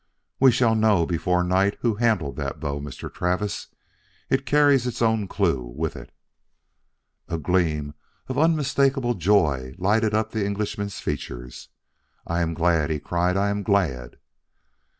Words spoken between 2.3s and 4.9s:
that bow, Mr. Travis. It carries